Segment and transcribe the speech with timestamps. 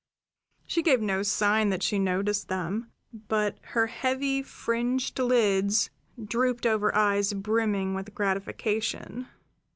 [0.65, 5.91] She gave no sign that she noticed them; but her heavy, fringed lids
[6.25, 9.27] drooped over eyes brimming with gratification.